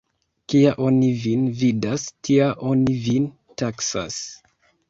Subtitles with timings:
[0.53, 3.29] Kia oni vin vidas, tia oni vin
[3.65, 4.19] taksas.